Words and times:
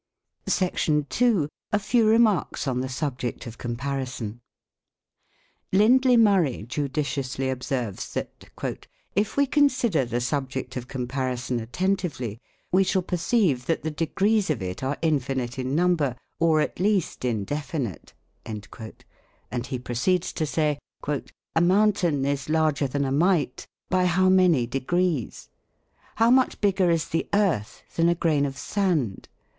40 0.47 0.49
THE 0.49 0.51
COMIC 0.51 0.61
ENGLISH 0.63 0.85
GRAMMAR. 0.87 1.05
SECTION 1.11 1.27
II. 1.43 1.49
A 1.73 1.79
FEW 1.79 2.07
REMARKS 2.09 2.67
ON 2.67 2.79
THE 2.81 2.89
SUBJECT 2.89 3.45
OF 3.45 3.57
COMPARISON. 3.59 4.41
LiN'DLEY 5.73 6.17
Murray 6.17 6.63
judiciously 6.63 7.51
observes, 7.51 8.11
that 8.15 8.49
"if 9.15 9.37
we 9.37 9.45
consider 9.45 10.03
the 10.03 10.19
subject 10.19 10.75
of 10.75 10.87
comparison 10.87 11.59
attentively, 11.59 12.39
we 12.71 12.83
shall 12.83 13.03
perceive 13.03 13.67
that 13.67 13.83
the 13.83 13.91
degrees 13.91 14.49
of 14.49 14.63
it 14.63 14.81
are 14.81 14.97
infinite 15.03 15.59
in 15.59 15.75
number, 15.75 16.15
or 16.39 16.61
at 16.61 16.79
least 16.79 17.23
indefinite:" 17.23 18.13
and 18.43 19.67
he 19.67 19.77
proceeds 19.77 20.33
to 20.33 20.47
say,' 20.47 20.79
'A 21.07 21.61
mountain 21.61 22.25
is 22.25 22.47
largei 22.47 22.89
than 22.89 23.05
a 23.05 23.11
mite; 23.11 23.67
by 23.87 24.05
how 24.07 24.29
many 24.29 24.65
degrees? 24.65 25.49
How 26.15 26.31
much 26.31 26.59
bigger 26.59 26.89
is 26.89 27.09
the 27.09 27.29
earth 27.35 27.83
than 27.95 28.09
a 28.09 28.15
grain 28.15 28.47
of 28.47 28.57
sand 28.57 29.29